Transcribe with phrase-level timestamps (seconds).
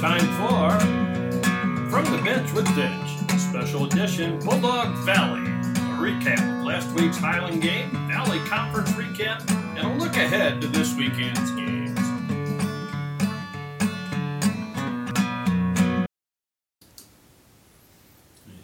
[0.00, 0.80] Time for
[1.90, 5.42] From the Bench with Ditch, Special Edition Bulldog Valley.
[5.42, 10.68] A recap of last week's Highland game, Valley Conference recap, and a look ahead to
[10.68, 11.98] this weekend's games.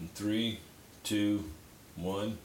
[0.01, 0.61] In three,
[1.05, 1.45] two,
[1.97, 2.39] one.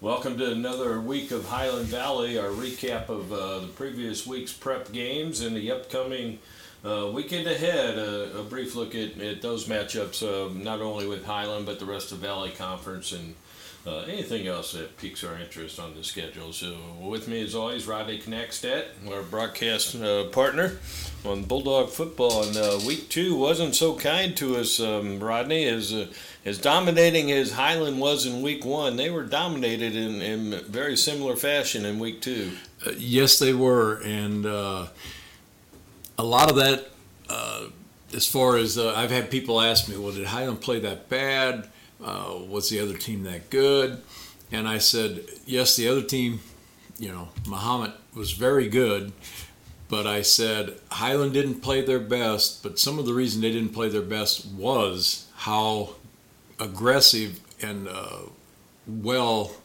[0.00, 4.90] Welcome to another week of Highland Valley, our recap of uh, the previous week's prep
[4.90, 6.40] games and the upcoming
[6.84, 7.98] uh, weekend ahead.
[7.98, 11.86] Uh, a brief look at, at those matchups, uh, not only with Highland but the
[11.86, 13.34] rest of Valley Conference and
[13.86, 16.52] uh, anything else that piques our interest on the schedule.
[16.52, 20.78] So, with me as always, Rodney Knackstedt, our broadcast uh, partner
[21.24, 22.44] on Bulldog football.
[22.44, 25.94] And uh, week two wasn't so kind to us, um, Rodney, as
[26.46, 28.96] as dominating as Highland was in week one.
[28.96, 32.52] They were dominated in, in very similar fashion in week two.
[32.96, 34.46] Yes, they were, and
[36.18, 36.90] a lot of that.
[38.14, 41.68] as far as I've had people ask me, well, did Highland play that bad?
[42.02, 44.00] Uh, was the other team that good?
[44.52, 46.40] And I said, yes, the other team,
[46.98, 49.12] you know, Mahomet was very good.
[49.88, 53.74] But I said, Highland didn't play their best, but some of the reason they didn't
[53.74, 55.96] play their best was how
[56.58, 58.20] aggressive and uh,
[58.86, 59.56] well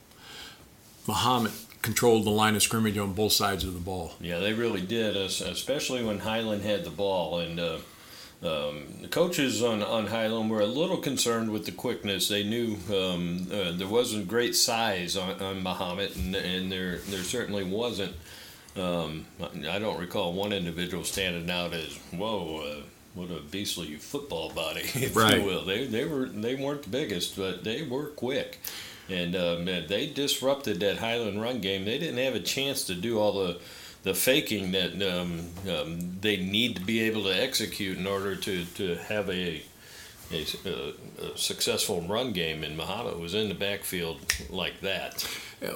[1.08, 4.14] Mahomet controlled the line of scrimmage on both sides of the ball.
[4.20, 7.40] Yeah, they really did, especially when Highland had the ball.
[7.40, 7.78] And uh,
[8.42, 12.28] um, the coaches on, on Highland were a little concerned with the quickness.
[12.28, 17.24] They knew um, uh, there wasn't great size on, on Mahomet, and, and there there
[17.24, 18.14] certainly wasn't.
[18.78, 22.62] Um, I don't recall one individual standing out as whoa.
[22.62, 22.84] Uh,
[23.16, 25.40] what a beastly football body, if right.
[25.40, 25.66] you will.
[25.66, 28.60] They they were they weren't the biggest, but they were quick,
[29.10, 31.86] and um, they disrupted that Highland run game.
[31.86, 33.60] They didn't have a chance to do all the
[34.04, 38.64] the faking that um, um, they need to be able to execute in order to,
[38.66, 39.62] to have a,
[40.32, 42.64] a, a successful run game.
[42.64, 45.28] And Mahomet was in the backfield like that.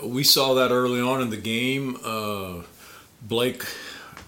[0.01, 1.97] We saw that early on in the game.
[2.03, 2.63] Uh,
[3.21, 3.65] Blake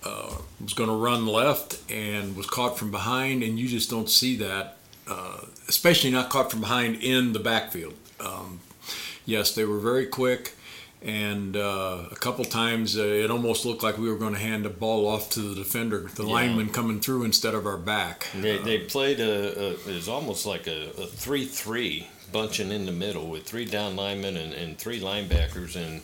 [0.04, 4.10] uh, was going to run left and was caught from behind, and you just don't
[4.10, 4.78] see that,
[5.08, 7.94] uh, especially not caught from behind in the backfield.
[8.20, 8.60] Um,
[9.26, 10.54] yes, they were very quick
[11.06, 14.66] and uh, a couple times uh, it almost looked like we were going to hand
[14.66, 16.34] the ball off to the defender, the yeah.
[16.34, 18.28] lineman coming through instead of our back.
[18.34, 22.92] They, they played a, a it was almost like a, a three-three bunching in the
[22.92, 26.02] middle with three down linemen and, and three linebackers, and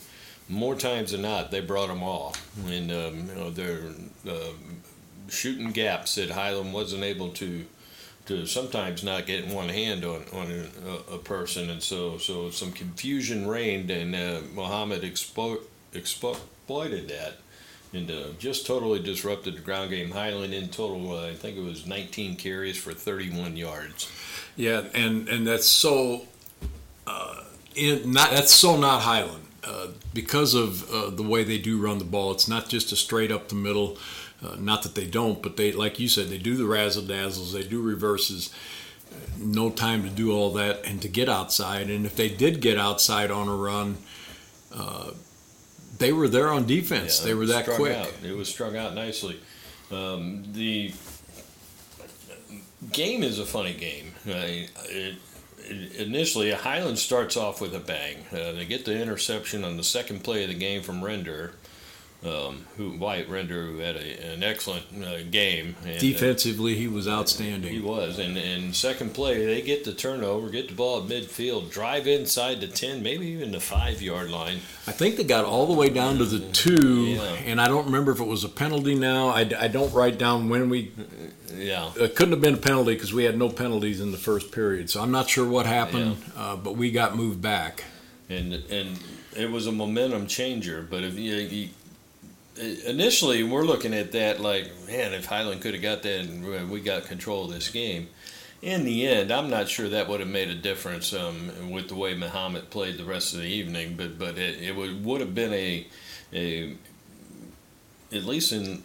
[0.48, 2.36] more times than not they brought them all,
[2.68, 3.90] and um, you know they're
[4.30, 4.52] uh,
[5.30, 7.66] shooting gaps that Highland wasn't able to
[8.26, 12.72] to sometimes not get one hand on on a, a, person, and so so some
[12.72, 15.62] confusion reigned, and uh, Mahomet expo-
[15.94, 17.38] exploited that,
[17.94, 20.12] and uh, just totally disrupted the ground game.
[20.12, 24.12] Highland in total, uh, I think it was 19 carries for 31 yards.
[24.56, 26.28] Yeah, and and that's so
[27.08, 27.44] uh,
[28.06, 29.46] not that's so not Highland.
[29.64, 32.96] Uh, because of uh, the way they do run the ball, it's not just a
[32.96, 33.96] straight up the middle
[34.44, 37.54] uh, not that they don't, but they, like you said, they do the razzle dazzles,
[37.54, 38.54] they do reverses.
[39.38, 41.90] No time to do all that and to get outside.
[41.90, 43.98] And if they did get outside on a run,
[44.74, 45.12] uh,
[45.98, 47.20] they were there on defense.
[47.20, 47.98] Yeah, they were that quick.
[47.98, 48.14] Out.
[48.24, 49.40] It was strung out nicely.
[49.92, 50.94] Um, the
[52.92, 54.14] game is a funny game.
[54.26, 55.16] Uh, it,
[55.60, 58.18] it, initially, Highland starts off with a bang.
[58.32, 61.54] Uh, they get the interception on the second play of the game from Render
[62.24, 65.76] um, who White Render who had a, an excellent uh, game.
[65.84, 67.74] And, uh, Defensively, uh, he was outstanding.
[67.74, 71.72] He was, and and second play they get the turnover, get the ball at midfield,
[71.72, 74.58] drive inside the ten, maybe even the five yard line.
[74.86, 77.24] I think they got all the way down to the two, yeah.
[77.46, 78.94] and I don't remember if it was a penalty.
[78.94, 80.92] Now I, I don't write down when we.
[81.54, 84.52] Yeah, it couldn't have been a penalty because we had no penalties in the first
[84.52, 84.90] period.
[84.90, 86.42] So I'm not sure what happened, yeah.
[86.42, 87.84] uh, but we got moved back.
[88.30, 88.98] And and
[89.36, 90.86] it was a momentum changer.
[90.90, 91.70] But if you, you
[92.62, 96.80] initially we're looking at that like, man, if Highland could have got that and we
[96.82, 98.10] got control of this game.
[98.62, 101.96] In the end, I'm not sure that would have made a difference um, with the
[101.96, 105.34] way Mahomet played the rest of the evening, but but it, it would would have
[105.34, 105.88] been a
[106.32, 106.76] a
[108.12, 108.84] at least in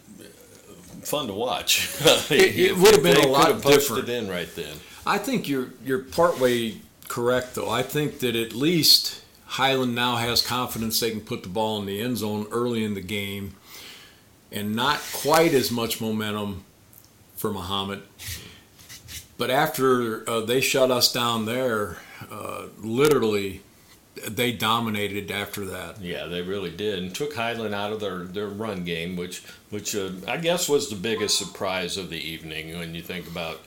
[1.03, 1.89] fun to watch.
[2.31, 4.09] it, it would have been a lot different.
[4.09, 4.77] It in right then.
[5.05, 6.77] I think you're you're partway
[7.07, 7.69] correct though.
[7.69, 11.85] I think that at least Highland now has confidence they can put the ball in
[11.85, 13.53] the end zone early in the game
[14.51, 16.63] and not quite as much momentum
[17.35, 18.01] for Mahomet.
[19.37, 21.97] But after uh, they shut us down there,
[22.31, 23.61] uh, literally
[24.27, 26.01] they dominated after that.
[26.01, 29.95] Yeah, they really did, and took Highland out of their, their run game, which which
[29.95, 33.59] uh, I guess was the biggest surprise of the evening when you think about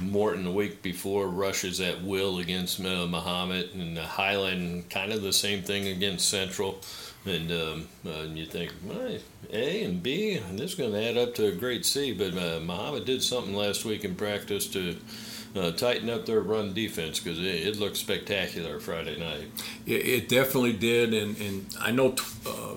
[0.00, 5.32] Morton the week before rushes at will against uh, Mahomet, and Highland kind of the
[5.32, 6.80] same thing against Central.
[7.26, 9.18] And, um, uh, you think, well,
[9.52, 12.12] A and B, and this is going to add up to a great C.
[12.14, 14.96] But uh, Mahomet did something last week in practice to
[15.54, 19.48] uh, tighten up their run defense because it, it, looked spectacular Friday night.
[19.86, 22.14] It, it definitely did, and, and I know
[22.46, 22.74] uh,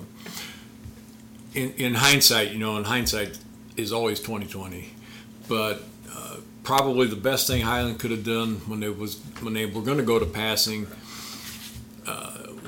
[1.54, 3.38] in, in hindsight, you know, in hindsight
[3.78, 4.90] is always 2020,
[5.48, 9.66] but uh, probably the best thing Highland could have done when they was when they
[9.66, 10.88] were going to go to passing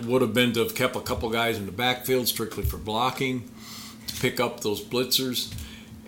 [0.01, 3.49] would have been to have kept a couple guys in the backfield strictly for blocking
[4.07, 5.53] to pick up those blitzers.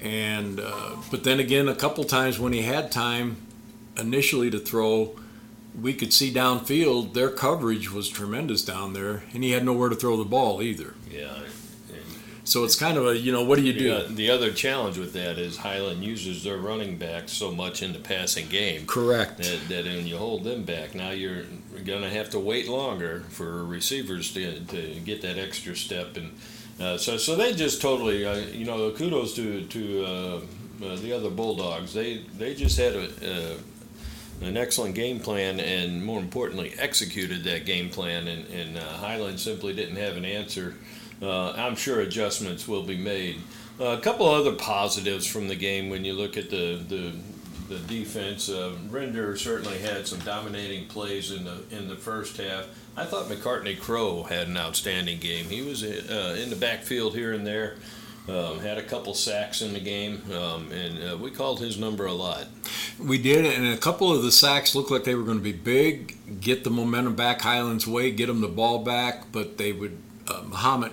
[0.01, 3.37] And uh, but then again, a couple times when he had time
[3.97, 5.17] initially to throw,
[5.79, 9.95] we could see downfield their coverage was tremendous down there, and he had nowhere to
[9.95, 10.93] throw the ball either.
[11.09, 11.39] Yeah.
[12.47, 13.89] So it's kind of a you know what do you do?
[13.89, 17.91] Yeah, the other challenge with that is Highland uses their running backs so much in
[17.91, 18.85] the passing game.
[18.85, 19.37] Correct.
[19.39, 21.43] That, that when you hold them back, now you're
[21.83, 26.31] going to have to wait longer for receivers to, to get that extra step and.
[26.79, 30.41] Uh, so, so they just totally, uh, you know, kudos to to uh,
[30.85, 31.91] uh the other Bulldogs.
[31.93, 33.57] They they just had a,
[34.41, 39.39] an excellent game plan and more importantly executed that game plan and, and uh, Highland
[39.39, 40.75] simply didn't have an answer
[41.21, 43.41] uh, I'm sure adjustments will be made.
[43.79, 47.13] Uh, a couple other positives from the game when you look at the the,
[47.69, 48.49] the defense.
[48.49, 52.67] Uh, Render certainly had some dominating plays in the in the first half.
[52.95, 55.45] I thought McCartney Crow had an outstanding game.
[55.45, 57.75] He was uh, in the backfield here and there.
[58.27, 62.05] Um, had a couple sacks in the game, um, and uh, we called his number
[62.05, 62.47] a lot.
[62.99, 65.53] We did, and a couple of the sacks looked like they were going to be
[65.53, 69.97] big, get the momentum back Highland's way, get them the ball back, but they would,
[70.27, 70.91] uh, Mahomet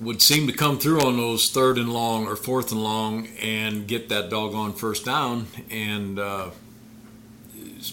[0.00, 3.86] would seem to come through on those third and long or fourth and long and
[3.86, 5.46] get that doggone first down.
[5.70, 6.50] And uh,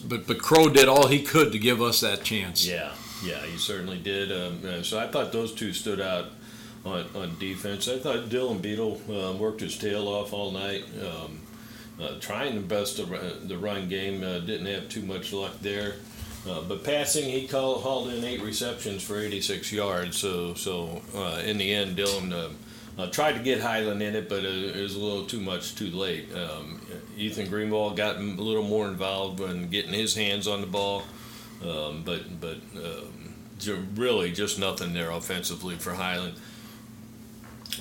[0.08, 2.66] but but Crow did all he could to give us that chance.
[2.66, 2.92] Yeah,
[3.24, 4.32] yeah, he certainly did.
[4.32, 6.32] Um, uh, so I thought those two stood out
[6.86, 7.88] on, on defense.
[7.88, 10.86] I thought Dylan Beetle um, worked his tail off all night.
[11.02, 11.42] Um,
[12.00, 13.10] uh, trying the best of
[13.48, 15.96] the run game, uh, didn't have too much luck there.
[16.50, 20.18] Uh, but passing, he called, hauled in eight receptions for 86 yards.
[20.18, 24.30] So, so uh, in the end, Dylan uh, uh tried to get Highland in it,
[24.30, 26.34] but it, was a little too much, too late.
[26.34, 26.82] Um,
[27.18, 31.04] Ethan Greenwald got a little more involved when getting his hands on the ball,
[31.64, 33.34] um, but but um,
[33.96, 36.36] really just nothing there offensively for Highland.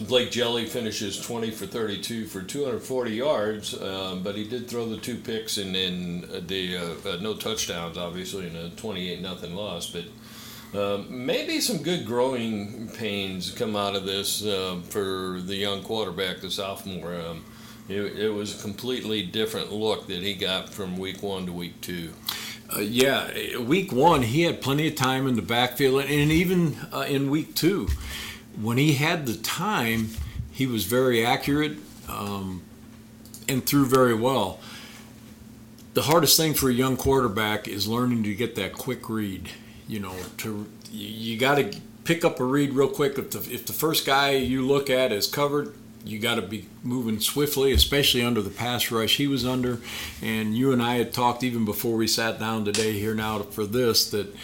[0.01, 4.99] Blake Jelly finishes 20 for 32 for 240 yards, um, but he did throw the
[4.99, 9.91] two picks and then the uh, uh, no touchdowns, obviously, in a 28 nothing loss.
[9.91, 10.05] But
[10.79, 16.41] um, maybe some good growing pains come out of this uh, for the young quarterback,
[16.41, 17.15] the sophomore.
[17.15, 17.45] Um,
[17.89, 21.81] it, it, was a completely different look that he got from week one to week
[21.81, 22.13] two.
[22.75, 27.07] Uh, yeah, week one he had plenty of time in the backfield, and even uh,
[27.09, 27.89] in week two
[28.61, 30.11] when he had the time,
[30.51, 32.63] he was very accurate um,
[33.49, 34.59] and threw very well.
[35.95, 39.51] The hardest thing for a young quarterback is learning to get that quick read.
[39.89, 43.19] You know, to you got to pick up a read real quick.
[43.19, 45.75] If the, if the first guy you look at is covered,
[46.05, 49.81] you got to be moving swiftly, especially under the pass rush he was under.
[50.23, 53.67] And you and I had talked even before we sat down today here now for
[53.67, 54.35] this that.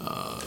[0.00, 0.40] Uh,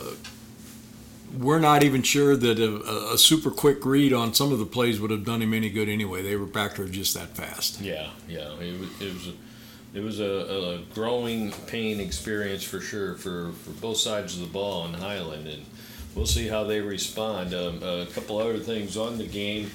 [1.38, 5.00] we're not even sure that a, a, super quick read on some of the plays
[5.00, 6.22] would have done him any good anyway.
[6.22, 7.82] They were back there just that fast.
[7.82, 8.54] Yeah, yeah.
[8.60, 9.34] It was, it was a,
[9.98, 14.54] it was a, a growing pain experience for sure for, for both sides of the
[14.54, 15.66] ball in Highland, and
[16.16, 17.54] we'll see how they respond.
[17.54, 19.72] Um, a couple other things on the game.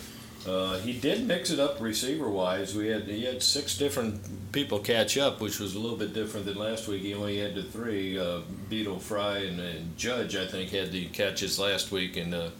[0.46, 2.74] Uh, he did mix it up receiver wise.
[2.74, 6.46] We had he had six different people catch up, which was a little bit different
[6.46, 7.02] than last week.
[7.02, 8.18] He only had the three.
[8.18, 12.50] Uh, Beetle, Fry, and, and, Judge I think had the catches last week, and uh,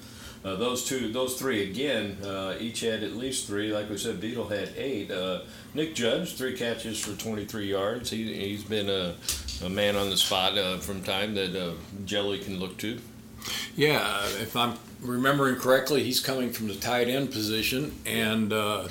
[0.44, 3.72] uh those two, those three again, uh, each had at least three.
[3.72, 5.10] Like we said, Beetle had eight.
[5.10, 5.40] Uh,
[5.72, 8.10] Nick Judge three catches for 23 yards.
[8.10, 9.14] He he's been a,
[9.64, 13.00] a man on the spot from time that Jelly can look to.
[13.76, 18.88] Yeah, if I'm remembering correctly, he's coming from the tight end position, and uh,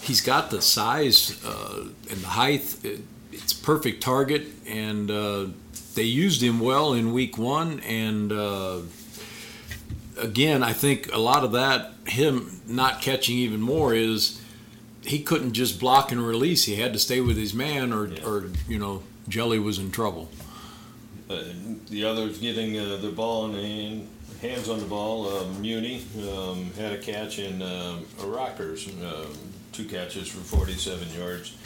[0.00, 2.76] he's got the size uh, and the height.
[2.82, 3.00] It,
[3.32, 5.46] it's perfect target, and uh,
[5.94, 7.80] they used him well in week one.
[7.80, 8.80] And uh,
[10.18, 14.40] again, I think a lot of that, him not catching even more, is
[15.04, 16.64] he couldn't just block and release.
[16.64, 18.24] He had to stay with his man, or, yeah.
[18.24, 20.28] or you know, Jelly was in trouble.
[21.88, 24.08] The others getting uh, the ball in hand,
[24.40, 25.28] hands on the ball.
[25.28, 29.36] Uh, Muni um, had a catch in a Rockers, um,
[29.72, 31.56] two catches for 47 yards.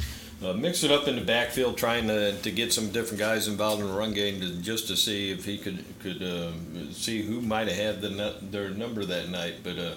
[0.45, 3.81] Uh, mix it up in the backfield, trying to, to get some different guys involved
[3.81, 6.51] in the run game, to, just to see if he could could uh,
[6.93, 9.55] see who might have had the their number that night.
[9.65, 9.95] But uh,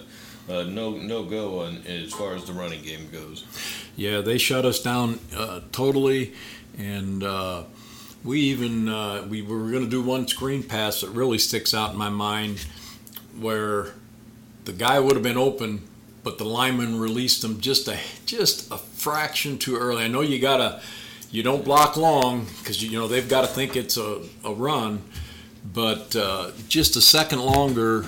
[0.48, 3.44] uh, no no go on as far as the running game goes.
[3.96, 6.32] Yeah, they shut us down uh, totally,
[6.78, 7.64] and uh,
[8.24, 11.92] we even uh, we were going to do one screen pass that really sticks out
[11.92, 12.64] in my mind,
[13.38, 13.94] where
[14.64, 15.88] the guy would have been open,
[16.22, 20.04] but the lineman released him just a just a fraction too early.
[20.04, 20.82] I know you gotta
[21.30, 25.02] you don't block long because you know they've got to think it's a, a run,
[25.72, 28.06] but uh, just a second longer,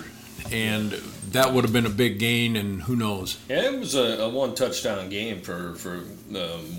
[0.51, 0.93] and
[1.31, 2.57] that would have been a big gain.
[2.57, 3.39] And who knows?
[3.49, 6.05] Yeah, it was a, a one touchdown game for for
[6.37, 6.79] um,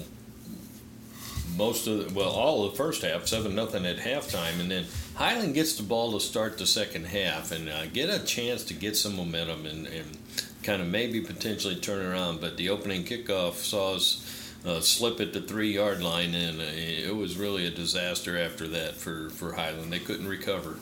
[1.58, 4.86] most of the, well all of the first half, seven nothing at halftime, and then
[5.16, 8.74] Highland gets the ball to start the second half and uh, get a chance to
[8.74, 10.18] get some momentum and, and
[10.64, 12.42] kind of maybe potentially turn around.
[12.42, 14.30] But the opening kickoff saw us.
[14.66, 18.66] Uh, slip at the three yard line, and uh, it was really a disaster after
[18.66, 19.92] that for, for Highland.
[19.92, 20.78] They couldn't recover.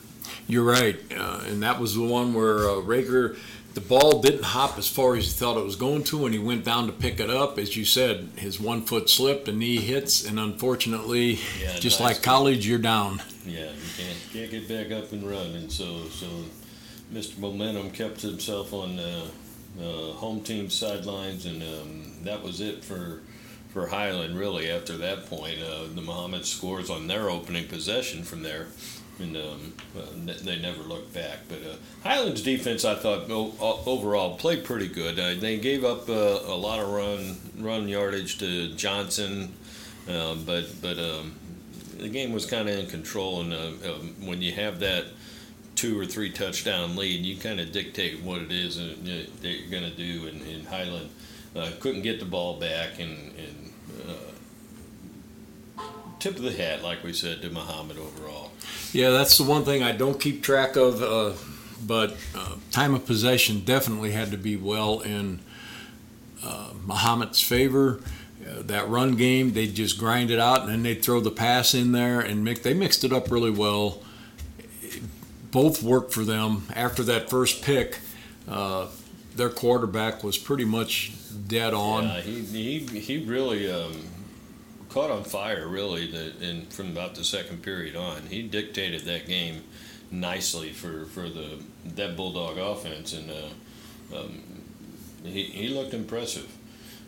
[0.46, 3.36] You're right, uh, and that was the one where uh, Rager,
[3.74, 6.38] the ball didn't hop as far as he thought it was going to, and he
[6.40, 7.58] went down to pick it up.
[7.58, 12.16] As you said, his one foot slipped, the knee hits, and unfortunately, Yeah, just nice.
[12.16, 13.22] like college, you're down.
[13.46, 16.26] Yeah, you can't can't get back up and run, and so so
[17.12, 17.38] Mr.
[17.38, 19.22] Momentum kept himself on the
[19.80, 23.20] uh, home team sidelines, and um, that was it for
[23.72, 24.38] for Highland.
[24.38, 28.66] Really, after that point, uh, the Mahomet scores on their opening possession from there.
[29.20, 31.40] And um, uh, they never looked back.
[31.48, 35.18] But uh, Highland's defense, I thought overall played pretty good.
[35.18, 39.52] Uh, they gave up uh, a lot of run run yardage to Johnson,
[40.08, 41.34] uh, but but um,
[41.98, 45.04] the game was kind of in control, and uh, um, when you have that
[45.76, 49.70] two or three touchdown lead, you kind of dictate what it is uh, that you're
[49.70, 50.26] going to do.
[50.26, 51.10] And, and Highland
[51.80, 53.61] couldn't get the ball back, and, and
[56.22, 58.52] tip of the hat, like we said, to Mahomet overall.
[58.92, 61.02] Yeah, that's the one thing I don't keep track of.
[61.02, 61.32] Uh,
[61.84, 65.40] but uh, time of possession definitely had to be well in
[66.44, 68.00] uh, Mahomet's favor.
[68.40, 71.74] Uh, that run game, they'd just grind it out, and then they'd throw the pass
[71.74, 74.00] in there, and mix, they mixed it up really well.
[75.50, 76.66] Both worked for them.
[76.74, 77.98] After that first pick,
[78.48, 78.86] uh,
[79.34, 81.12] their quarterback was pretty much
[81.48, 82.04] dead on.
[82.04, 83.92] Yeah, he, he, he really um,
[84.92, 88.22] caught on fire, really, the, in, from about the second period on.
[88.26, 89.62] He dictated that game
[90.10, 91.62] nicely for, for the
[91.96, 94.42] that Bulldog offense, and uh, um,
[95.24, 96.50] he, he looked impressive.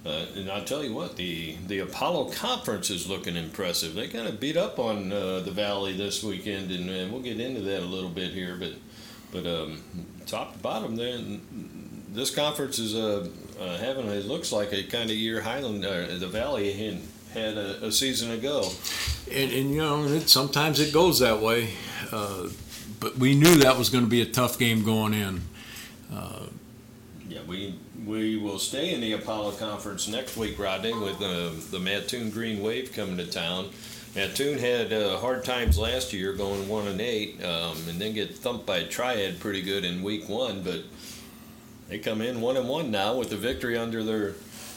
[0.07, 3.95] Uh, and I'll tell you what, the, the Apollo Conference is looking impressive.
[3.95, 7.41] They kind of beat up on uh, the Valley this weekend, and, uh, we'll get
[7.41, 8.57] into that a little bit here.
[8.59, 8.73] But
[9.35, 9.83] but um,
[10.26, 11.41] top to bottom, then
[12.12, 13.29] this conference is uh,
[13.61, 17.00] uh, having it looks like a kind of year Highland uh, the Valley had,
[17.35, 18.71] had a, a season ago.
[19.31, 21.71] And, and you know, it, sometimes it goes that way.
[22.11, 22.49] Uh,
[23.00, 25.43] but we knew that was going to be a tough game going in.
[27.29, 31.81] Yeah, we we will stay in the Apollo Conference next week, Rodney, with uh, the
[31.81, 33.71] Mattoon Green Wave coming to town.
[34.14, 38.37] Mattoon had uh, hard times last year, going one and eight, um, and then get
[38.37, 40.62] thumped by Triad pretty good in week one.
[40.62, 40.83] But
[41.88, 44.35] they come in one and one now with the victory under their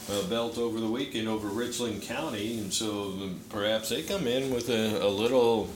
[0.10, 4.54] uh, belt over the weekend over Richland County, and so um, perhaps they come in
[4.54, 5.70] with a, a little.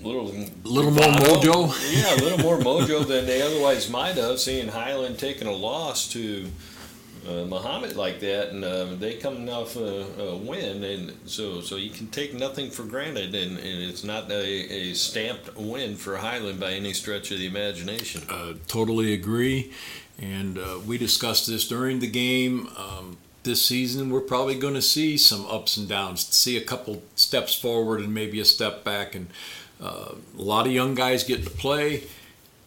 [0.00, 1.92] Little, Little more mojo?
[1.92, 4.38] Yeah, a little more mojo than they otherwise might have.
[4.38, 6.46] Seeing Highland taking a loss to
[7.26, 11.74] uh, Mahomet like that, and uh, they coming off a, a win, and so so
[11.76, 16.16] you can take nothing for granted, and, and it's not a, a stamped win for
[16.16, 18.22] Highland by any stretch of the imagination.
[18.30, 19.72] Uh, totally agree.
[20.20, 22.68] And uh, we discussed this during the game.
[22.76, 27.02] Um, this season, we're probably going to see some ups and downs, see a couple
[27.14, 29.14] steps forward and maybe a step back.
[29.14, 29.28] And
[29.80, 32.04] uh, a lot of young guys getting to play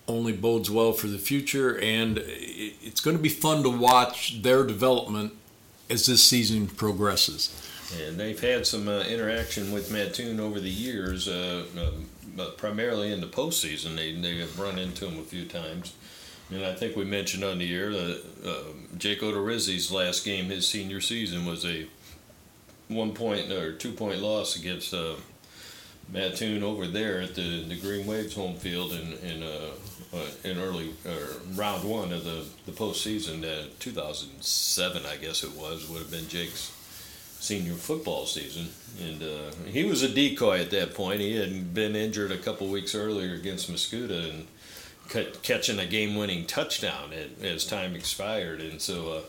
[0.08, 1.78] only bodes well for the future.
[1.78, 5.34] And it's going to be fun to watch their development
[5.90, 7.54] as this season progresses.
[8.06, 13.20] And they've had some uh, interaction with Mattoon over the years, uh, uh, primarily in
[13.20, 13.98] the postseason.
[13.98, 15.94] They, they have run into him a few times.
[16.52, 20.68] And I think we mentioned on the air that uh, Jake Odorizzi's last game, his
[20.68, 21.88] senior season, was a
[22.90, 25.16] one point or two point loss against uh,
[26.12, 29.70] Mattoon over there at the, the Green Waves home field in in, uh,
[30.14, 30.94] uh, in early
[31.56, 33.46] round one of the the postseason.
[33.46, 36.74] Uh, 2007, I guess it was, would have been Jake's
[37.40, 38.68] senior football season,
[39.02, 41.22] and uh, he was a decoy at that point.
[41.22, 44.48] He had been injured a couple weeks earlier against Mascoutah and
[45.44, 47.14] catching a game-winning touchdown
[47.44, 49.24] as time expired, and so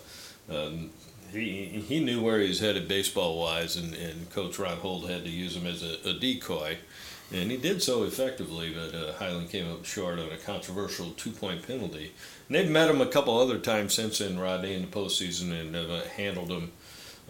[0.51, 0.91] uh, um,
[1.33, 5.31] he he knew where he was headed baseball-wise, and, and Coach Ron Holt had to
[5.31, 6.79] use him as a, a decoy.
[7.35, 11.67] And he did so effectively, but uh, Highland came up short on a controversial two-point
[11.67, 12.13] penalty.
[12.47, 15.75] And they've met him a couple other times since then, Rodney, in the postseason, and
[15.75, 16.73] have uh, handled him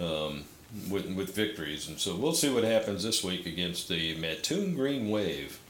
[0.01, 0.45] um,
[0.91, 1.87] with, with victories.
[1.87, 5.61] And so we'll see what happens this week against the Mattoon Green Wave.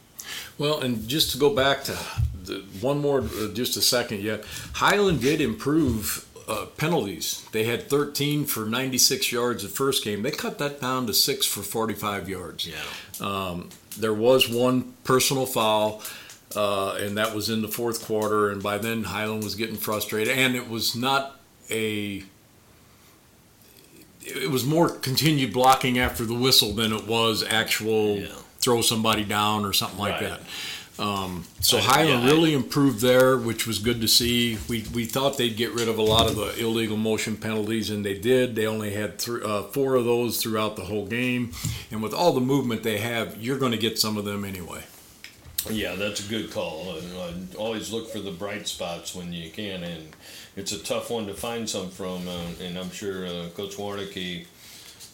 [0.56, 1.98] Well, and just to go back to
[2.44, 4.44] the, one more, uh, just a second yet,
[4.74, 7.46] Highland did improve uh, penalties.
[7.52, 10.22] They had 13 for 96 yards the first game.
[10.22, 12.66] They cut that down to six for 45 yards.
[12.66, 12.76] Yeah.
[13.20, 13.68] Um,
[13.98, 16.02] there was one personal foul,
[16.56, 18.50] uh, and that was in the fourth quarter.
[18.50, 21.36] And by then, Highland was getting frustrated, and it was not
[21.70, 22.24] a.
[24.24, 28.28] It was more continued blocking after the whistle than it was actual Yeah.
[28.60, 30.30] throw somebody down or something like Right.
[30.30, 30.42] that.
[30.98, 34.58] Um, so I- Highland yeah, I- really improved there, which was good to see.
[34.68, 38.04] We, we thought they'd get rid of a lot of the illegal motion penalties, and
[38.04, 38.54] they did.
[38.54, 41.52] They only had three, uh, four of those throughout the whole game.
[41.90, 44.82] And with all the movement they have, you're going to get some of them anyway.
[45.70, 46.96] Yeah, that's a good call.
[46.96, 50.08] And, always look for the bright spots when you can, and
[50.56, 52.26] it's a tough one to find some from.
[52.28, 54.46] Uh, and I'm sure uh, Coach Warnicki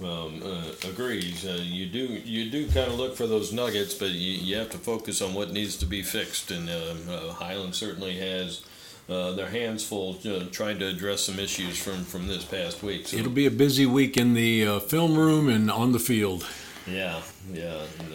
[0.03, 1.47] um, uh, agrees.
[1.47, 4.71] Uh, you do you do kind of look for those nuggets, but you, you have
[4.71, 6.51] to focus on what needs to be fixed.
[6.51, 8.63] And um, uh, Highland certainly has.
[9.11, 13.07] Uh, their hands full uh, trying to address some issues from, from this past week.
[13.07, 16.47] So It'll be a busy week in the uh, film room and on the field.
[16.87, 17.81] Yeah, yeah.
[18.01, 18.15] And,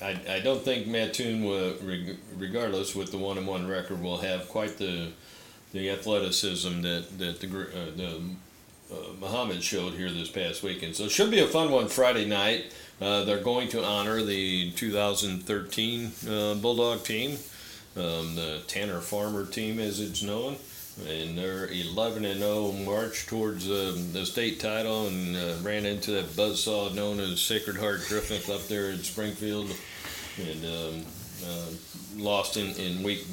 [0.00, 1.74] I, I don't think Mattoon, will,
[2.36, 5.08] regardless with the one and one record, will have quite the
[5.72, 8.20] the athleticism that that the uh, the
[8.90, 10.96] uh, Mahomet showed here this past weekend.
[10.96, 12.72] So it should be a fun one Friday night.
[13.00, 17.32] Uh, they're going to honor the 2013 uh, Bulldog team,
[17.96, 20.56] um, the Tanner Farmer team as it's known.
[21.08, 26.10] And they're 11 and 0 march towards uh, the state title and uh, ran into
[26.12, 29.72] that buzzsaw known as Sacred Heart Griffin up there in Springfield
[30.38, 31.06] and um,
[31.46, 31.66] uh,
[32.16, 33.24] lost in, in week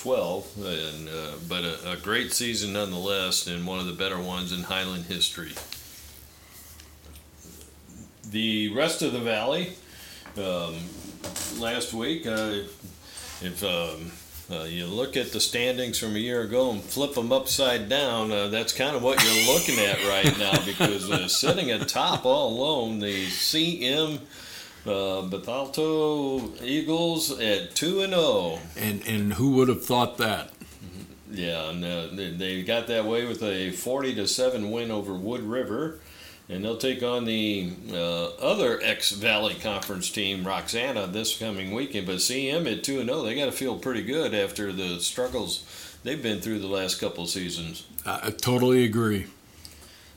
[0.00, 0.56] 12.
[0.58, 4.62] And, uh, but a, a great season nonetheless and one of the better ones in
[4.62, 5.52] Highland history.
[8.30, 9.74] The rest of the valley
[10.38, 10.76] um,
[11.58, 12.62] last week, uh,
[13.42, 14.12] if um,
[14.50, 18.32] uh, you look at the standings from a year ago and flip them upside down,
[18.32, 22.48] uh, that's kind of what you're looking at right now because uh, sitting atop all
[22.48, 24.20] alone, the CM
[24.86, 28.58] uh, Bethalto Eagles at 2 and 0.
[28.76, 30.52] And and who would have thought that?
[31.30, 35.14] Yeah, and uh, they, they got that way with a 40 to 7 win over
[35.14, 36.00] Wood River.
[36.48, 42.08] And they'll take on the uh, other ex Valley Conference team, Roxana, this coming weekend.
[42.08, 45.64] But CM at 2 and 0, they got to feel pretty good after the struggles
[46.02, 47.86] they've been through the last couple seasons.
[48.04, 49.26] I, I totally agree.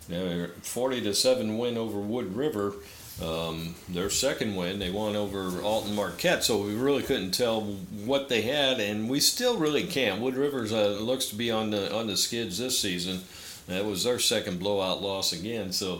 [0.09, 2.73] Now, 40 to 7 win over Wood River.
[3.21, 8.27] Um, their second win, they won over Alton Marquette, so we really couldn't tell what
[8.27, 10.19] they had, and we still really can't.
[10.19, 13.21] Wood Rivers uh, looks to be on the on the skids this season.
[13.67, 15.99] That was their second blowout loss again, so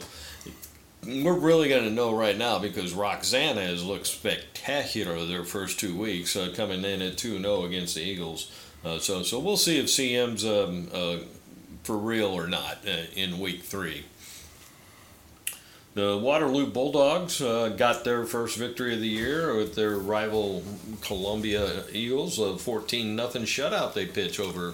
[1.06, 5.98] we're really going to know right now because Roxana has looked spectacular their first two
[5.98, 8.52] weeks, uh, coming in at 2 0 against the Eagles.
[8.84, 11.18] Uh, so, so we'll see if CM's um, uh,
[11.84, 14.06] for real or not uh, in week three.
[15.94, 20.64] The Waterloo Bulldogs uh, got their first victory of the year with their rival
[21.02, 24.74] Columbia Eagles, a 14 nothing shutout they pitch over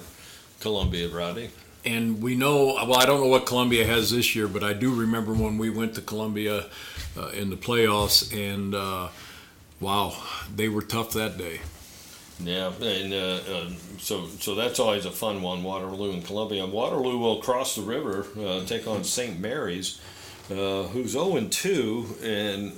[0.62, 1.50] Columbia, Rodney.
[1.84, 4.94] And we know, well, I don't know what Columbia has this year, but I do
[4.94, 6.66] remember when we went to Columbia
[7.18, 9.10] uh, in the playoffs, and uh,
[9.82, 10.14] wow,
[10.54, 11.62] they were tough that day.
[12.42, 15.64] Yeah, and uh, uh, so so that's always a fun one.
[15.64, 16.66] Waterloo and Columbia.
[16.66, 19.40] Waterloo will cross the river, uh, take on St.
[19.40, 20.00] Mary's,
[20.50, 22.74] uh, who's 0 and 2, and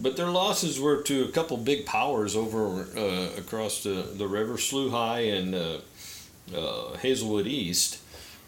[0.00, 4.54] but their losses were to a couple big powers over uh, across the, the river,
[4.54, 5.78] SLUH High and uh,
[6.54, 8.00] uh, Hazelwood East.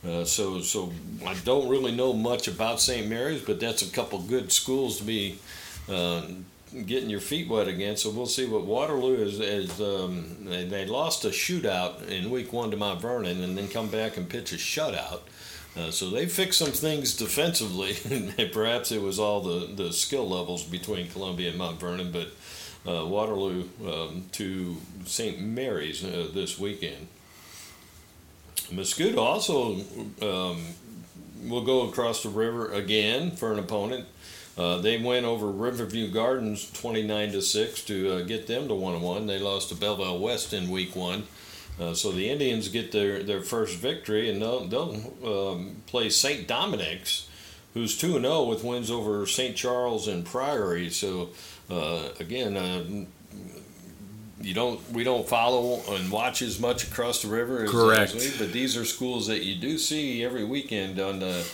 [0.06, 0.92] Uh, so so
[1.26, 3.08] I don't really know much about St.
[3.08, 5.38] Mary's, but that's a couple good schools to be.
[5.88, 6.22] Uh,
[6.86, 7.96] getting your feet wet again.
[7.96, 9.40] So we'll see what Waterloo is.
[9.40, 13.68] is um, they, they lost a shootout in week one to Mount Vernon, and then
[13.68, 15.20] come back and pitch a shutout.
[15.78, 17.94] Uh, so they fixed some things defensively.
[18.52, 22.28] Perhaps it was all the, the skill levels between Columbia and Mount Vernon, but
[22.90, 25.40] uh, Waterloo um, to St.
[25.40, 27.06] Mary's uh, this weekend.
[28.72, 29.76] Mascoutah also
[30.22, 30.62] um,
[31.44, 34.06] will go across the river again for an opponent.
[34.56, 39.00] Uh, they went over Riverview Gardens 29 to 6 to uh, get them to 1
[39.00, 39.26] 1.
[39.26, 41.24] They lost to Belleville West in week one.
[41.80, 46.48] Uh, so the Indians get their, their first victory, and they'll, they'll um, play St.
[46.48, 47.28] Dominic's,
[47.74, 49.56] who's 2 0 with wins over St.
[49.56, 50.90] Charles and Priory.
[50.90, 51.30] So,
[51.70, 53.06] uh, again, uh,
[54.40, 58.14] you don't we don't follow and watch as much across the river as, Correct.
[58.14, 61.44] as we, but these are schools that you do see every weekend on the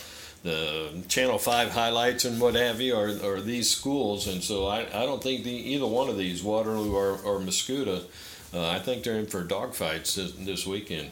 [0.43, 4.81] the Channel Five highlights and what have you are, are these schools, and so I,
[4.81, 8.03] I don't think the, either one of these Waterloo or, or Mascoutah,
[8.55, 11.11] uh, I think they're in for dogfights this, this weekend.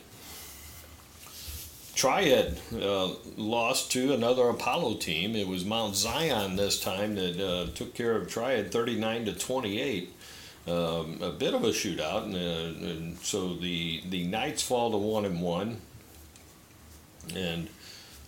[1.94, 5.36] Triad uh, lost to another Apollo team.
[5.36, 10.14] It was Mount Zion this time that uh, took care of Triad 39 to 28.
[10.66, 14.98] Um, a bit of a shootout, and, uh, and so the the Knights fall to
[14.98, 15.82] one and one,
[17.36, 17.68] and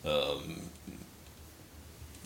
[0.06, 0.62] um,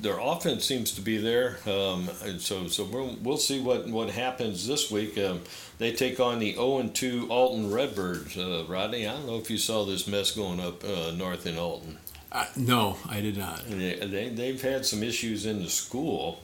[0.02, 1.58] their offense seems to be there.
[1.66, 5.18] Um, and so so we'll, we'll see what, what happens this week.
[5.18, 5.42] Um,
[5.78, 8.38] they take on the 0 and 2 Alton Redbirds.
[8.38, 11.58] Uh, Rodney, I don't know if you saw this mess going up uh, north in
[11.58, 11.98] Alton.
[12.32, 13.66] Uh, no, I did not.
[13.68, 16.42] They, they, they've had some issues in the school.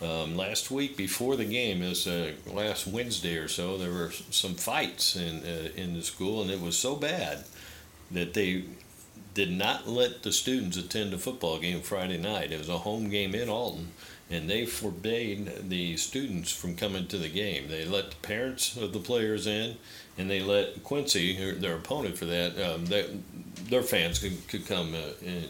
[0.00, 4.54] Um, last week before the game, is uh, last Wednesday or so, there were some
[4.54, 7.44] fights in uh, in the school, and it was so bad
[8.10, 8.64] that they
[9.34, 12.52] did not let the students attend the football game Friday night.
[12.52, 13.92] It was a home game in Alton,
[14.30, 17.68] and they forbade the students from coming to the game.
[17.68, 19.76] They let the parents of the players in,
[20.18, 23.06] and they let Quincy, their opponent for that, um, they,
[23.68, 25.48] their fans could, could come uh, in,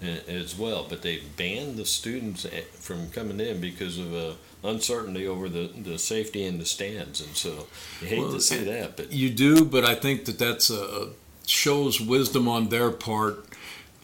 [0.00, 0.86] in, as well.
[0.88, 4.32] But they banned the students eh, from coming in because of uh,
[4.64, 7.20] uncertainty over the, the safety in the stands.
[7.20, 7.66] And so
[8.00, 11.10] you hate Well, to see that, but You do, but I think that that's a
[11.46, 13.44] shows wisdom on their part.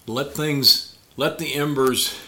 [0.06, 2.18] Let things, let the embers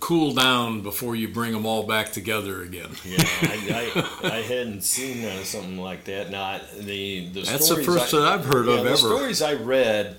[0.00, 2.90] cool down before you bring them all back together again.
[3.04, 6.30] Yeah, I, I, I hadn't seen uh, something like that.
[6.30, 8.96] Not the the That's the first I, that I've heard yeah, of the ever.
[8.96, 10.16] stories I read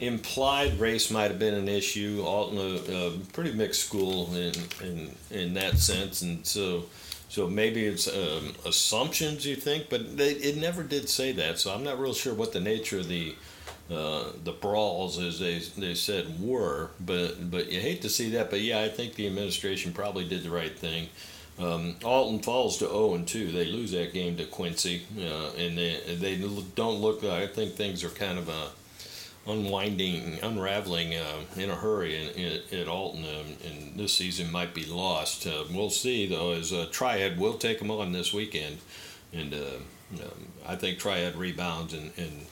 [0.00, 2.22] implied race might have been an issue.
[2.24, 6.84] Alton, a, a pretty mixed school in, in in that sense, and so
[7.34, 11.58] so maybe it's um, assumptions you think, but they, it never did say that.
[11.58, 13.34] So I'm not real sure what the nature of the
[13.90, 16.90] uh, the brawls, as they they said, were.
[17.00, 18.50] But but you hate to see that.
[18.50, 21.08] But yeah, I think the administration probably did the right thing.
[21.58, 23.50] Um, Alton falls to 0 and 2.
[23.50, 26.36] They lose that game to Quincy, uh, and they they
[26.76, 27.24] don't look.
[27.24, 28.68] I think things are kind of uh,
[29.46, 34.74] unwinding, unraveling uh, in a hurry in, in, at Alton, um, and this season might
[34.74, 35.46] be lost.
[35.46, 36.52] Uh, we'll see though.
[36.52, 38.78] As uh, Triad will take them on this weekend,
[39.32, 42.46] and uh, um, I think Triad rebounds and, and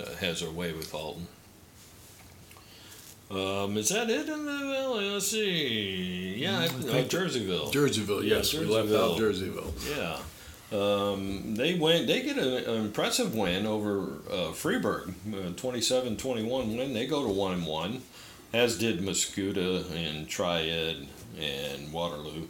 [0.00, 1.26] uh, has her way with Alton.
[3.28, 5.10] Um, is that it in the valley?
[5.10, 6.36] Let's see.
[6.38, 7.72] Yeah, uh, think- Jerseyville.
[7.72, 9.72] Jerseyville, Yeah, yes, we left out Jerseyville.
[9.96, 10.18] Yeah.
[10.72, 12.06] Um, they went.
[12.06, 16.92] They get an, an impressive win over uh, Freeburg, uh, 27-21 win.
[16.92, 18.02] They go to one and one,
[18.52, 21.06] as did Mascoutah and Triad
[21.38, 22.48] and Waterloo.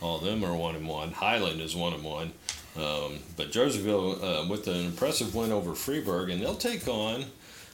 [0.00, 1.12] All of them are one and one.
[1.12, 2.32] Highland is one and one.
[2.76, 7.24] Um, but Jerseyville uh, with an impressive win over Freeburg, and they'll take on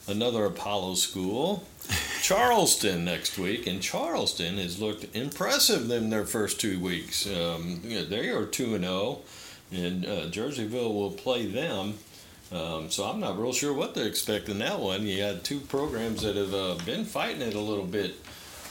[0.06, 1.64] another Apollo school,
[2.22, 3.66] Charleston next week.
[3.66, 7.26] And Charleston has looked impressive in their first two weeks.
[7.26, 9.20] Um, you know, they are two and zero,
[9.72, 11.94] and uh, Jerseyville will play them.
[12.52, 15.06] Um, so I'm not real sure what to expect in that one.
[15.06, 18.14] You had two programs that have uh, been fighting it a little bit.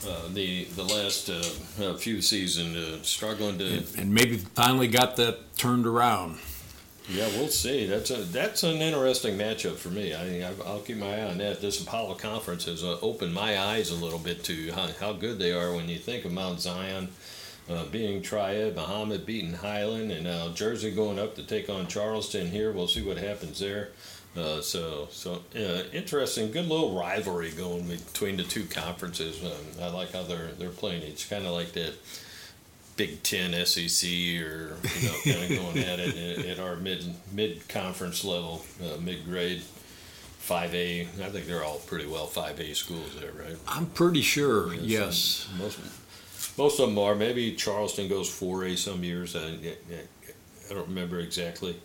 [0.08, 1.44] Uh, the the last uh,
[1.84, 6.40] uh, few seasons, uh, struggling to And maybe finally got that turned around.
[7.08, 7.86] yeah, we'll see.
[7.86, 10.14] That's a that's an interesting matchup for me.
[10.16, 11.62] I I'll keep my eye on that.
[11.62, 15.38] This Apollo conference has uh, opened my eyes a little bit to how, how good
[15.38, 17.10] they are when you think of Mount Zion
[17.72, 22.48] uh, being Triad, Mahomet beating Highland, and uh, Jersey going up to take on Charleston
[22.48, 22.72] here.
[22.72, 23.90] We'll see what happens there.
[24.36, 29.44] Uh, so so uh, interesting, good little rivalry going between the two conferences.
[29.44, 31.04] Um, I like how they're they're playing.
[31.04, 31.94] It's kind of like that.
[32.98, 37.04] Big Ten, SEC, or you know, kind of going at it at, at our mid
[37.32, 39.62] mid conference level, uh, mid grade,
[40.38, 41.02] five A.
[41.02, 43.58] I think they're all pretty well five A schools there, right?
[43.68, 45.50] I'm pretty sure, yes.
[45.58, 45.80] most
[46.62, 47.16] most of them are.
[47.16, 49.36] Maybe Charleston goes four A some years.
[49.36, 49.48] I,
[50.70, 51.76] I don't remember exactly.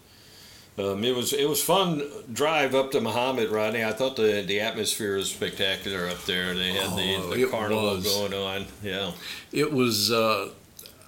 [0.78, 3.82] Um, it was it was fun drive up to Mahomet, Rodney.
[3.82, 6.54] I thought the the atmosphere was spectacular up there.
[6.54, 8.04] They had Oh, the, the carnival was.
[8.14, 8.66] going on.
[8.82, 9.12] Yeah.
[9.52, 10.50] It was, uh,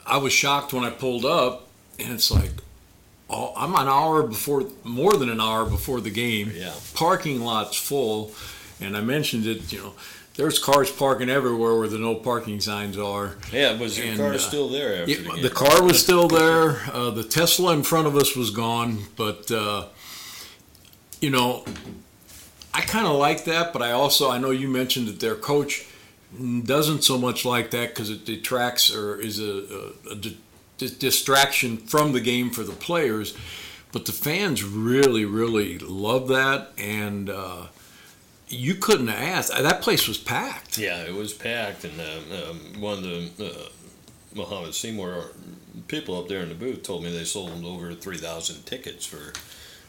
[0.07, 2.52] I was shocked when I pulled up, and it's like,
[3.28, 6.50] oh, I'm an hour before, more than an hour before the game.
[6.54, 6.72] Yeah.
[6.94, 8.33] Parking lot's full,
[8.81, 9.92] and I mentioned it, you know,
[10.38, 13.37] there's cars parking everywhere where the no parking signs are.
[13.53, 16.29] Yeah, was your And, car uh, still there after It- the the car was still
[16.29, 16.81] there.
[16.92, 19.87] Uh, the Tesla in front of us was gone, but uh,
[21.20, 21.64] you know,
[22.72, 23.72] I kind of like that.
[23.72, 25.85] But I also I know you mentioned that their coach
[26.64, 30.38] doesn't so much like that because it detracts or is a, a, a di-
[30.79, 33.35] di- distraction from the game for the players.
[33.90, 37.68] But the fans really, really love that, and uh,
[38.48, 39.52] you couldn't have asked.
[39.52, 40.78] That place was packed.
[40.78, 43.68] Yeah, it was packed, and uh, um, one of the uh,
[44.34, 45.24] Mahomet Seymour
[45.87, 49.32] people up there in the booth told me they sold over three thousand tickets for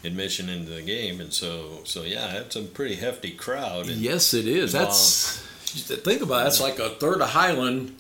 [0.04, 3.88] admission into the game, and so so yeah, that's a pretty hefty crowd.
[3.88, 4.72] And, Yes, it is.
[4.72, 6.44] That's think about it.
[6.46, 7.96] That's like a third of Highland,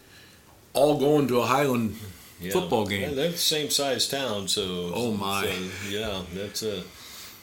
[0.74, 1.98] all going to a Highland
[2.40, 2.52] yeah.
[2.52, 3.02] football game.
[3.02, 5.46] Yeah, they're the same size town, so Oh, my.
[5.46, 6.84] so, yeah, that's a.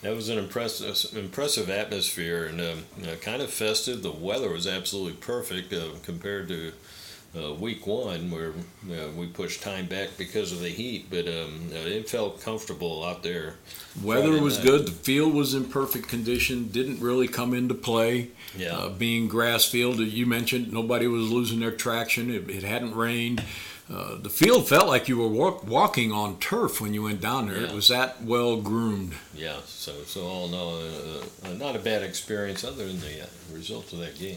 [0.06, 4.04] That was an impressive, impressive atmosphere and um, you know, kind of festive.
[4.04, 6.72] The weather was absolutely perfect uh, compared to
[7.36, 8.52] uh, week one, where
[8.88, 11.06] uh, we pushed time back because of the heat.
[11.10, 13.56] But um, it felt comfortable out there.
[14.00, 14.66] Weather Friday was night.
[14.68, 14.86] good.
[14.86, 16.68] The field was in perfect condition.
[16.68, 18.28] Didn't really come into play.
[18.56, 22.30] Yeah, Uh, being grass field, you mentioned nobody was losing their traction.
[22.30, 23.42] It, it hadn't rained.
[23.88, 27.46] Uh, the field felt like you were walk, walking on turf when you went down
[27.46, 27.56] there.
[27.62, 29.14] It was that well groomed.
[29.32, 29.58] yeah.
[29.64, 33.26] So, so all in all, uh, uh, not a bad experience other than the uh,
[33.52, 34.36] result of that game.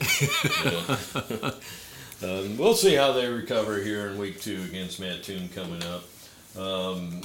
[2.22, 6.04] Um, we'll see how they recover here in week two against Mattoon coming up.
[6.62, 7.22] Um,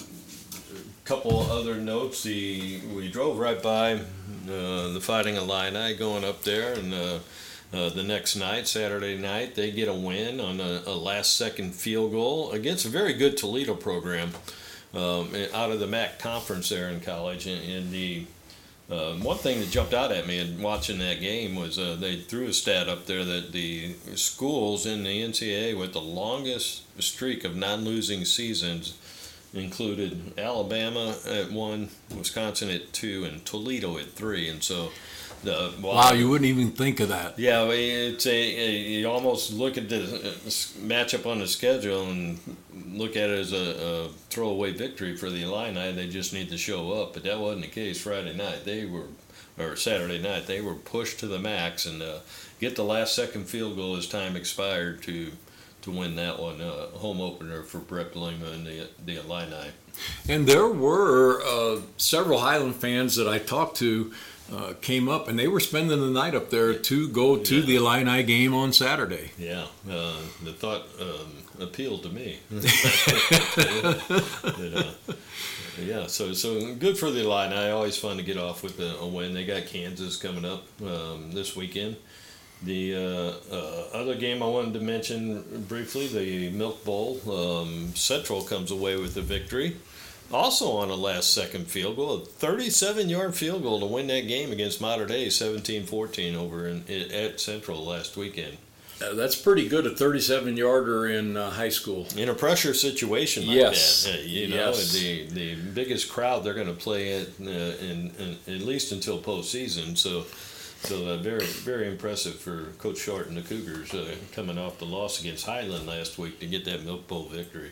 [1.05, 2.23] couple other notes.
[2.23, 6.95] The we drove right by uh, the Fighting Illini going up there, and
[7.75, 11.75] uh, uh, the next night, Saturday night, they get a win on a, a last-second
[11.75, 14.31] field goal against a very good Toledo program
[14.95, 17.47] um, out of the MAC conference there in college.
[17.47, 18.27] And, and the
[18.91, 22.17] um, one thing that jumped out at me in watching that game was uh, they
[22.17, 27.45] threw a stat up there that the schools in the NCAA with the longest streak
[27.45, 28.97] of non-losing seasons
[29.55, 34.49] included Alabama at one, Wisconsin at two, and Toledo at three.
[34.49, 34.91] And so,
[35.45, 37.39] the Wow, you wouldn't even think of that.
[37.39, 39.99] yeah, well, it's a, a you almost look at the
[40.81, 42.39] matchup on the schedule and
[42.93, 45.93] look at it as a, a throwaway victory for the Illini.
[45.93, 48.65] They just need to show up, but that wasn't the case Friday night.
[48.65, 49.07] They were,
[49.59, 52.19] or Saturday night, they were pushed to the max and uh,
[52.61, 55.33] get the last second field goal as time expired to
[55.83, 59.71] to win that one uh, home opener for Bret Bielema and the the Illini.
[60.29, 64.13] And there were uh, several Highland fans that I talked to
[64.53, 67.67] uh, came up, and they were spending the night up there to go to Yeah.
[67.67, 69.31] the Illini game on Saturday.
[69.39, 72.39] Yeah, uh, the thought um, appealed to me.
[75.77, 77.71] Uh, yeah, so so good for the Illini.
[77.71, 79.35] Always fun to get off with a, a win.
[79.35, 81.97] They got Kansas coming up um, this weekend.
[82.63, 87.21] The uh, uh, other game I wanted to mention briefly, the Milk Bowl.
[87.29, 89.77] Um, Central comes away with the victory.
[90.35, 94.27] Also on a last second field goal, a 37 yard field goal to win that
[94.27, 98.57] game against Mater Dei 17 14 over in, at Central last weekend.
[99.01, 102.07] Uh, that's pretty good, a 37 yarder in uh, high school.
[102.17, 104.05] in a pressure situation like Yes.
[104.07, 104.93] that, uh, you know, Yes.
[104.93, 109.21] the the biggest crowd they're going to play at uh, in, in at least until
[109.21, 109.97] postseason.
[109.97, 110.25] So,
[110.83, 114.85] so uh, very very impressive for Coach Short and the Cougars uh, coming off the
[114.87, 117.71] loss against Highland last week to get that Milk Bowl victory.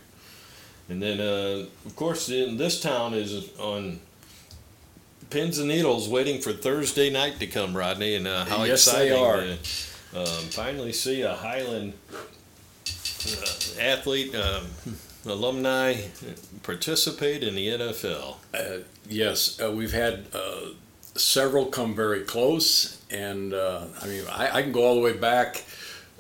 [0.89, 4.01] And then, uh, of course, in this town is on
[5.31, 8.15] pins and needles, waiting for Thursday night to come, Rodney.
[8.15, 9.59] And uh, how Yes, exciting to
[10.15, 11.95] um, finally see a Highland
[12.87, 14.67] uh, athlete, um,
[15.25, 15.97] alumni
[16.63, 18.37] participate in the NFL.
[18.53, 20.71] Uh, yes, uh, we've had uh,
[21.15, 25.17] several come very close, and uh, I mean, I, I can go all the way
[25.17, 25.65] back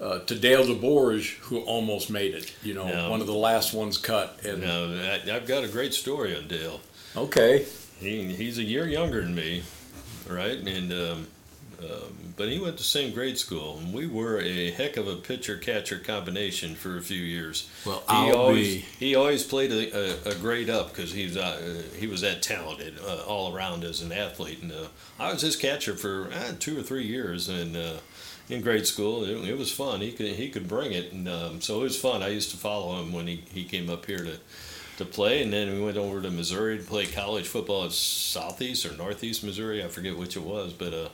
[0.02, 2.52] uh, to Dale DeBorge, who almost made it.
[2.62, 3.08] You know, Yeah.
[3.08, 4.40] one of the last ones cut.
[4.44, 6.80] And Now, I, I've got a great story on Dale.
[7.16, 7.64] okay,
[8.00, 9.62] He, he's a year younger than me,
[10.28, 10.58] right?
[10.58, 11.26] And um,
[11.80, 15.06] um, but he went to the same grade school, and we were a heck of
[15.08, 17.68] a pitcher catcher combination for a few years.
[17.84, 18.84] well, He I'll always be.
[19.00, 22.40] he always played a, a, a grade up because he was uh, he was that
[22.42, 24.86] talented uh, all around as an athlete, and uh,
[25.18, 27.76] I was his catcher for uh, two or three years, and.
[28.50, 30.00] Uh, in grade school, it, it was fun.
[30.00, 32.22] He could he could bring it, and um, so it was fun.
[32.22, 34.38] I used to follow him when he, he came up here to
[34.98, 38.84] to play, and then we went over to Missouri to play college football at Southeast
[38.84, 39.82] or Northeast Missouri.
[39.82, 41.08] I forget which it was, but uh,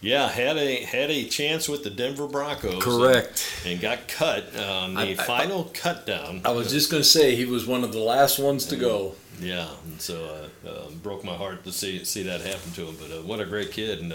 [0.00, 2.82] yeah, had a had a chance with the Denver Broncos.
[2.82, 3.44] Correct.
[3.64, 6.42] And, and got cut on the I- I- final cut down.
[6.44, 9.14] I was just going to say he was one of the last ones to go.
[9.40, 12.96] Yeah, and so uh, uh, broke my heart to see see that happen to him.
[13.00, 14.12] But uh, what a great kid, and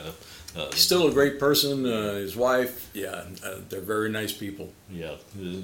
[0.55, 1.85] uh, still a great person.
[1.85, 4.71] Uh, his wife, yeah, uh, they're very nice people.
[4.91, 5.15] yeah,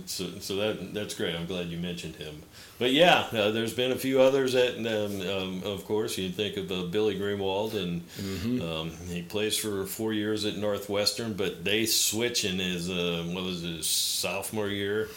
[0.06, 1.36] so, so that that's great.
[1.36, 2.42] I'm glad you mentioned him.
[2.80, 6.58] But yeah, uh, there's been a few others that, um, um, of course, you'd think
[6.58, 11.86] of uh, Billy Greenwald, and um, he plays for four years at Northwestern, but they
[11.88, 15.10] switch in his uh, what was his sophomore year.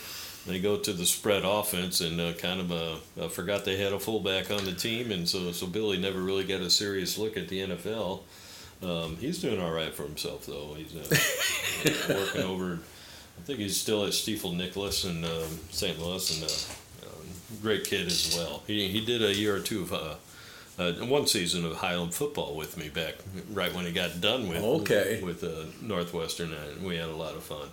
[0.47, 3.93] They go to the spread offense and uh, kind of uh, uh, forgot they had
[3.93, 7.37] a fullback on the team, and so so Billy never really got a serious look
[7.37, 8.21] at the NFL.
[8.83, 10.75] Um, he's doing all right for himself though.
[10.75, 12.79] He's uh, working over.
[13.39, 15.99] I think he's still at Stifel Nicolaus in um, St.
[15.99, 17.27] Louis, and uh, um,
[17.63, 18.63] great kid as well.
[18.67, 19.93] He he did a year or two of.
[19.93, 20.15] Uh,
[20.79, 23.17] uh, one season of Highland football with me back
[23.53, 25.21] right when he got done with Okay.
[25.23, 27.69] with uh, Northwestern, and we had a lot of fun.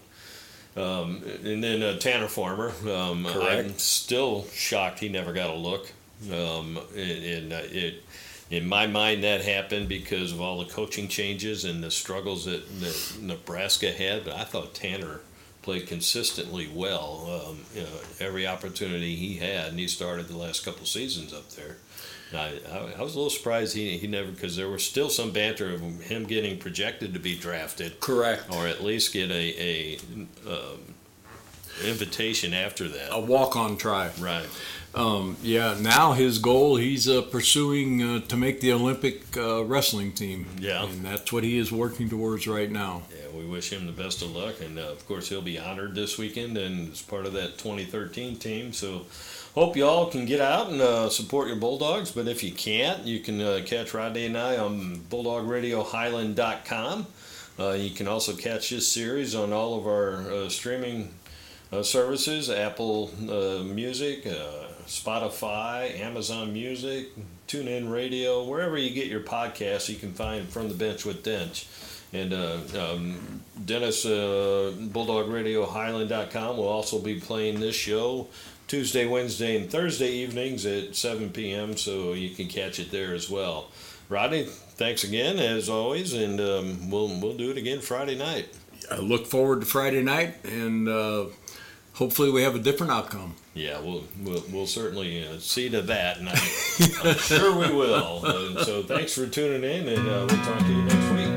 [0.75, 5.89] Um, and then uh, Tanner Farmer, um, I'm still shocked he never got a look.
[6.29, 8.03] Um, and and, uh, it,
[8.49, 12.67] in my mind, that happened because of all the coaching changes and the struggles that,
[12.79, 14.23] that Nebraska had.
[14.23, 15.21] But I thought Tanner
[15.62, 17.45] played consistently well.
[17.49, 21.49] Um, you know, every opportunity he had, and he started the last couple seasons up
[21.51, 21.77] there.
[22.33, 22.60] I,
[22.97, 25.81] I, was a little surprised he, he never because there was still some banter of
[26.01, 28.43] him getting projected to be drafted Correct.
[28.53, 29.99] or at least get a, a
[30.45, 30.93] um,
[31.86, 33.13] invitation after that.
[33.13, 34.12] A walk-on try.
[34.19, 34.47] Right.
[34.97, 35.75] Um, yeah.
[35.79, 40.47] Now his goal, he's uh, pursuing uh, to make the Olympic uh, wrestling team.
[40.60, 40.86] Yeah.
[40.86, 43.03] And that's what he is working towards right now.
[43.12, 45.93] Yeah, we wish him the best of luck, and uh, of course he'll be honored
[45.93, 48.73] this weekend and as part of that 2013 team.
[48.73, 49.05] So.
[49.55, 53.19] Hope y'all can get out and uh, support your Bulldogs, but if you can't, you
[53.19, 57.07] can uh, catch Rodney and I on BulldogRadioHighland.com.
[57.60, 61.12] Uh, you can also catch this series on all of our uh, streaming
[61.71, 67.10] uh, services Apple uh, Music, uh, Spotify, Amazon Music,
[67.47, 71.67] TuneIn Radio, wherever you get your podcasts, you can find From the Bench with Dench.
[72.13, 78.28] And uh, um, Dennis, uh, BulldogRadioHighland.com will also be playing this show
[78.67, 83.30] Tuesday, Wednesday, and Thursday evenings at 7 p.m., so you can catch it there as
[83.30, 83.69] well.
[84.10, 88.47] Rodney, thanks again, as always, and um, we'll, we'll do it again Friday night.
[88.89, 91.26] I look forward to Friday night, and uh,
[91.97, 93.36] hopefully we have a different outcome.
[93.53, 96.33] Yeah, we'll we'll, we'll certainly uh, see to that, and I,
[97.03, 98.23] I'm sure we will.
[98.38, 101.33] And so thanks for tuning in, and uh, we'll talk to you next week.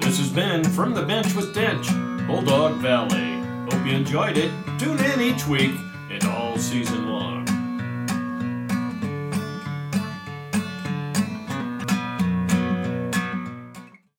[0.00, 1.86] This has been From the Bench with Dench,
[2.26, 3.38] Bulldog Valley.
[3.70, 4.50] Hope you enjoyed it.
[4.78, 5.72] Tune in each week
[6.10, 7.39] and all season long.